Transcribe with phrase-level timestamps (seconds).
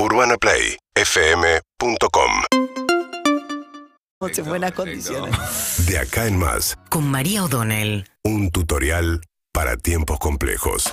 [0.00, 2.30] UrbanaPlayFM.com
[4.20, 5.34] en buenas condiciones.
[5.86, 8.08] De acá en más, con María O'Donnell.
[8.22, 9.20] un tutorial
[9.52, 10.92] para tiempos complejos.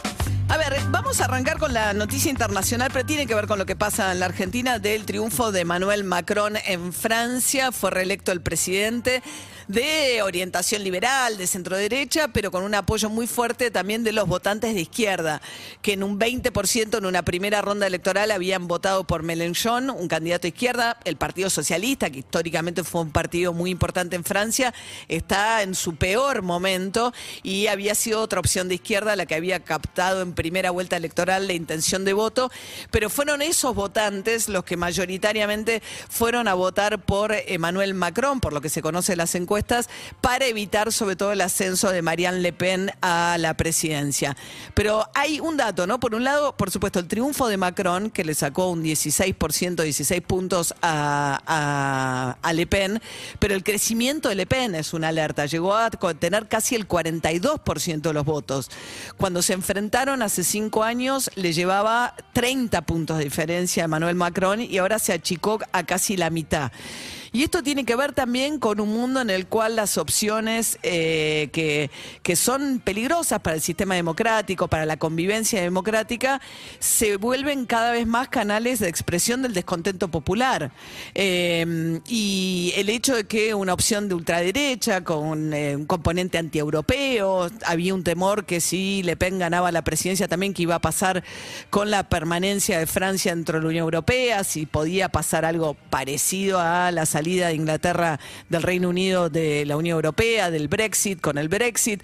[0.50, 3.68] A ver, vamos a arrancar con la noticia internacional, pero tiene que ver con lo
[3.68, 7.72] que pasa en la Argentina del triunfo de Emmanuel Macron en Francia.
[7.72, 9.22] Fue reelecto el presidente
[9.68, 14.28] de orientación liberal, de centro derecha, pero con un apoyo muy fuerte también de los
[14.28, 15.42] votantes de izquierda,
[15.82, 20.44] que en un 20% en una primera ronda electoral habían votado por Mélenchon, un candidato
[20.44, 20.98] de izquierda.
[21.06, 24.74] El Partido Socialista, que históricamente fue un partido muy importante en Francia,
[25.08, 29.62] está en su peor momento y había sido otra opción de izquierda la que había
[29.62, 32.52] captado en primera vuelta electoral la intención de voto,
[32.92, 38.62] pero fueron esos votantes los que mayoritariamente fueron a votar por Emmanuel Macron, por lo
[38.62, 39.55] que se conoce las encuestas,
[40.22, 44.36] para evitar sobre todo el ascenso de Marianne Le Pen a la presidencia.
[44.74, 46.00] Pero hay un dato, ¿no?
[46.00, 50.22] Por un lado, por supuesto, el triunfo de Macron, que le sacó un 16%, 16
[50.22, 53.02] puntos a, a- Le Pen,
[53.40, 55.46] pero el crecimiento de Le Pen es una alerta.
[55.46, 58.70] Llegó a tener casi el 42% de los votos.
[59.18, 64.62] Cuando se enfrentaron hace cinco años, le llevaba 30 puntos de diferencia a Emmanuel Macron
[64.62, 66.72] y ahora se achicó a casi la mitad.
[67.36, 71.50] Y esto tiene que ver también con un mundo en el cual las opciones eh,
[71.52, 71.92] que,
[72.24, 76.40] que son peligrosas para el sistema democrático, para la convivencia democrática,
[76.80, 80.72] se vuelven cada vez más canales de expresión del descontento popular.
[81.14, 87.50] Eh, y el hecho de que una opción de ultraderecha con eh, un componente antieuropeo,
[87.66, 91.22] había un temor que si Le Pen ganaba la presidencia también que iba a pasar
[91.70, 96.62] con la permanencia de Francia dentro de la Unión Europea, si podía pasar algo parecido
[96.62, 101.38] a la salida de Inglaterra del Reino Unido de la Unión Europea, del Brexit, con
[101.38, 102.04] el Brexit.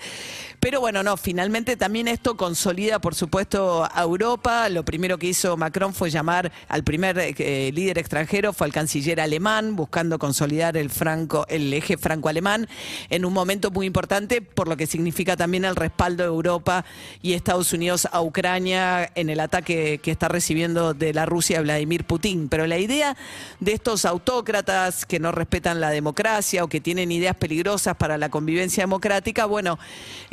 [0.60, 4.70] Pero bueno, no, finalmente también esto consolida, por supuesto, a Europa.
[4.70, 9.20] Lo primero que hizo Macron fue llamar al primer eh, líder extranjero, fue al canciller
[9.20, 12.68] alemán, buscando consolidar el, franco, el eje franco-alemán
[13.10, 16.86] en un momento muy importante, por lo que significa también el respaldo de Europa
[17.24, 22.06] y Estados Unidos a Ucrania en el ataque que está recibiendo de la Rusia Vladimir
[22.06, 22.50] Putin.
[22.50, 23.18] Pero la idea
[23.60, 28.30] de estos autócratas que no respetan la democracia o que tienen ideas peligrosas para la
[28.30, 29.78] convivencia democrática, bueno,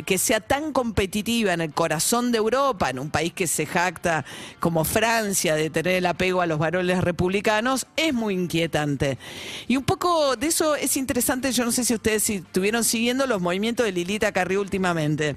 [0.07, 4.25] que sea tan competitiva en el corazón de Europa, en un país que se jacta
[4.61, 9.19] como Francia de tener el apego a los varones republicanos, es muy inquietante.
[9.67, 13.41] Y un poco de eso es interesante, yo no sé si ustedes estuvieron siguiendo los
[13.41, 15.35] movimientos de Lilita Carrió últimamente.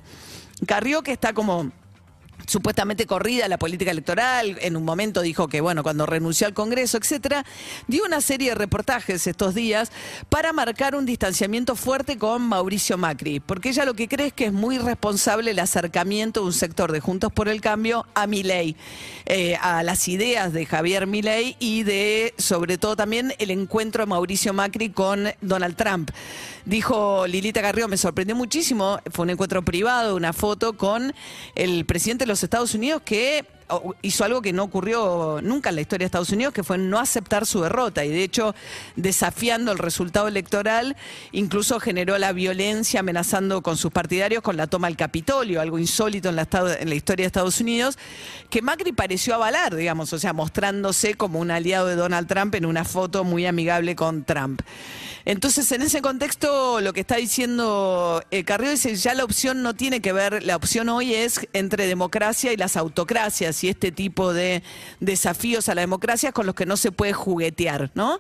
[0.68, 1.72] Carrió que está como
[2.46, 6.98] supuestamente corrida la política electoral, en un momento dijo que, bueno, cuando renunció al Congreso,
[6.98, 7.46] etcétera,
[7.88, 9.92] dio una serie de reportajes estos días
[10.30, 14.46] para marcar un distanciamiento fuerte con Mauricio Macri, porque ella lo que cree es que
[14.46, 18.76] es muy responsable el acercamiento de un sector de Juntos por el Cambio a Milei,
[19.26, 24.10] eh, a las ideas de Javier Milei y de, sobre todo también, el encuentro de
[24.10, 26.12] Mauricio Macri con Donald Trump.
[26.66, 31.14] Dijo Lilita Carrió, me sorprendió muchísimo, fue un encuentro privado, una foto con
[31.56, 33.46] el presidente de los Estados Unidos que
[34.02, 37.00] hizo algo que no ocurrió nunca en la historia de Estados Unidos, que fue no
[37.00, 38.56] aceptar su derrota y de hecho
[38.96, 40.96] desafiando el resultado electoral,
[41.32, 46.30] incluso generó la violencia amenazando con sus partidarios con la toma del Capitolio, algo insólito
[46.30, 46.48] en la,
[46.80, 47.98] en la historia de Estados Unidos,
[48.50, 52.66] que Macri pareció avalar, digamos, o sea, mostrándose como un aliado de Donald Trump en
[52.66, 54.62] una foto muy amigable con Trump.
[55.26, 59.76] Entonces, en ese contexto, lo que está diciendo eh, Carrió dice, ya la opción no
[59.76, 64.34] tiene que ver, la opción hoy es entre democracia y las autocracias y este tipo
[64.34, 64.64] de
[65.00, 68.20] desafíos a la democracia con los que no se puede juguetear, ¿no?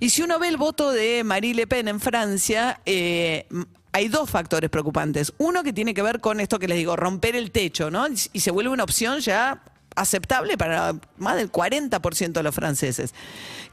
[0.00, 3.46] Y si uno ve el voto de Marie Le Pen en Francia, eh,
[3.92, 5.32] hay dos factores preocupantes.
[5.38, 8.06] Uno que tiene que ver con esto que les digo, romper el techo, ¿no?
[8.32, 9.62] Y se vuelve una opción ya
[10.00, 13.14] aceptable para más del 40% de los franceses,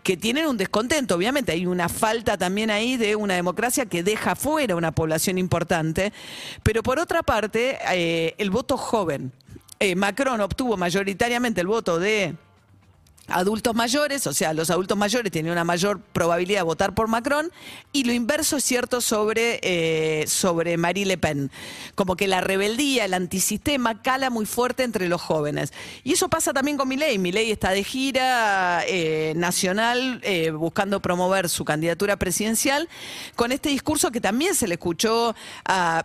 [0.03, 1.15] que tienen un descontento.
[1.15, 6.13] Obviamente hay una falta también ahí de una democracia que deja fuera una población importante,
[6.63, 9.31] pero por otra parte, eh, el voto joven.
[9.79, 12.35] Eh, Macron obtuvo mayoritariamente el voto de
[13.27, 17.51] adultos mayores, o sea, los adultos mayores tienen una mayor probabilidad de votar por Macron,
[17.91, 21.51] y lo inverso es cierto sobre, eh, sobre Marie Le Pen.
[21.95, 25.73] Como que la rebeldía, el antisistema cala muy fuerte entre los jóvenes.
[26.03, 27.17] Y eso pasa también con Milei.
[27.17, 32.89] Milei está de gira eh, nacional eh, buscando promover su candidatura presidencial
[33.35, 35.35] con este discurso que también se le escuchó,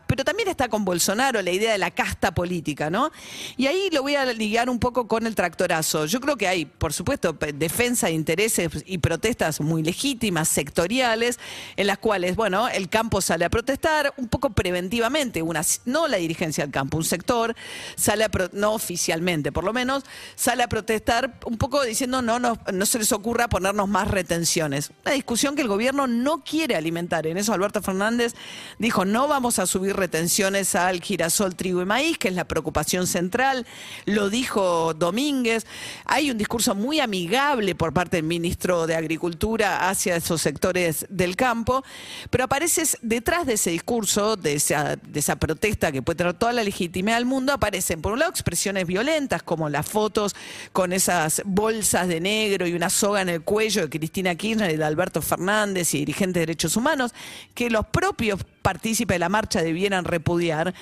[0.06, 3.11] pero también está con Bolsonaro, la idea de la casta política, ¿no?
[3.56, 6.06] Y ahí lo voy a ligar un poco con el tractorazo.
[6.06, 11.38] Yo creo que hay, por supuesto, supuesto, defensa de intereses y protestas muy legítimas, sectoriales,
[11.76, 16.18] en las cuales, bueno, el campo sale a protestar un poco preventivamente, una, no la
[16.18, 17.56] dirigencia del campo, un sector
[17.96, 20.04] sale a, no oficialmente por lo menos,
[20.36, 24.92] sale a protestar un poco diciendo no, no, no se les ocurra ponernos más retenciones.
[25.04, 27.26] Una discusión que el gobierno no quiere alimentar.
[27.26, 28.34] En eso Alberto Fernández
[28.78, 33.06] dijo, no vamos a subir retenciones al girasol, trigo y maíz, que es la preocupación
[33.06, 33.66] central.
[34.04, 35.66] Lo dijo Domínguez.
[36.04, 41.37] Hay un discurso muy amigable por parte del ministro de Agricultura hacia esos sectores del
[41.37, 41.85] campo,
[42.31, 46.52] pero aparece detrás de ese discurso, de esa, de esa protesta que puede tener toda
[46.52, 50.35] la legitimidad del mundo, aparecen por un lado expresiones violentas, como las fotos
[50.73, 54.76] con esas bolsas de negro y una soga en el cuello de Cristina Kirchner y
[54.76, 57.12] de Alberto Fernández y dirigentes de derechos humanos,
[57.55, 60.74] que los propios partícipe de la marcha debieran repudiar,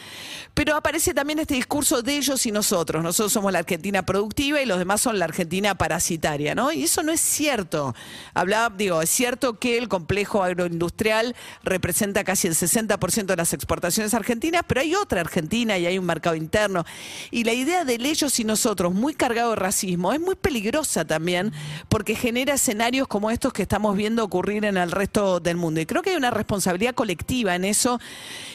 [0.54, 3.02] pero aparece también este discurso de ellos y nosotros.
[3.02, 6.72] Nosotros somos la Argentina productiva y los demás son la Argentina parasitaria, ¿no?
[6.72, 7.94] Y eso no es cierto.
[8.34, 14.14] Hablaba, digo, es cierto que el complejo agroindustrial representa casi el 60% de las exportaciones
[14.14, 16.84] argentinas, pero hay otra Argentina y hay un mercado interno.
[17.30, 21.52] Y la idea del ellos y nosotros, muy cargado de racismo, es muy peligrosa también
[21.88, 25.80] porque genera escenarios como estos que estamos viendo ocurrir en el resto del mundo.
[25.80, 28.00] Y creo que hay una responsabilidad colectiva en eso.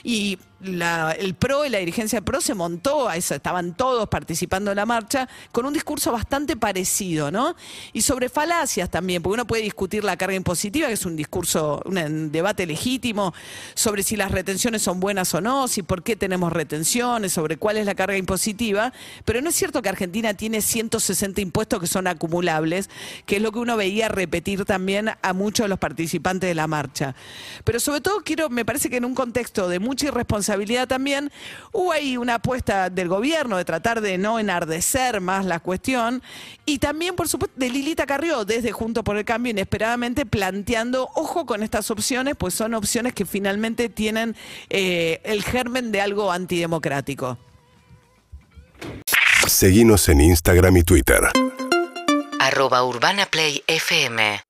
[0.03, 5.27] Y el PRO y la dirigencia PRO se montó estaban todos participando en la marcha
[5.51, 7.55] con un discurso bastante parecido, ¿no?
[7.91, 11.81] Y sobre falacias también, porque uno puede discutir la carga impositiva, que es un discurso,
[11.85, 13.33] un debate legítimo,
[13.73, 17.77] sobre si las retenciones son buenas o no, si por qué tenemos retenciones, sobre cuál
[17.77, 18.93] es la carga impositiva,
[19.25, 22.89] pero no es cierto que Argentina tiene 160 impuestos que son acumulables,
[23.25, 26.67] que es lo que uno veía repetir también a muchos de los participantes de la
[26.67, 27.15] marcha.
[27.63, 30.52] Pero sobre todo quiero, me parece que en un contexto de mucha irresponsabilidad,
[30.87, 31.31] también,
[31.71, 36.21] hubo ahí una apuesta del gobierno de tratar de no enardecer más la cuestión
[36.65, 41.45] y también, por supuesto, de Lilita Carrió, desde Junto por el Cambio, inesperadamente planteando, ojo
[41.45, 44.35] con estas opciones, pues son opciones que finalmente tienen
[44.69, 47.37] eh, el germen de algo antidemocrático.
[49.47, 51.21] Seguimos en Instagram y Twitter.
[52.39, 54.43] Arroba Urbana Play FM